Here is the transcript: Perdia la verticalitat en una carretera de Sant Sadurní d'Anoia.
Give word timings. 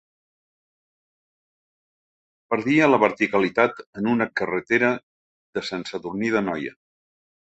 Perdia 2.53 2.87
la 2.93 3.01
verticalitat 3.03 3.85
en 4.01 4.09
una 4.15 4.27
carretera 4.41 4.91
de 5.59 5.65
Sant 5.71 5.89
Sadurní 5.93 6.33
d'Anoia. 6.37 6.75